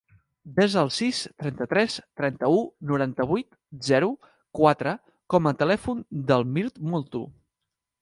Desa 0.59 0.77
el 0.83 0.87
sis, 0.95 1.19
trenta-tres, 1.43 1.97
trenta-u, 2.21 2.57
noranta-vuit, 2.93 3.51
zero, 3.91 4.11
quatre 4.63 4.97
com 5.35 5.53
a 5.53 5.57
telèfon 5.63 6.05
del 6.33 6.51
Mirt 6.59 6.87
Molto. 6.95 7.27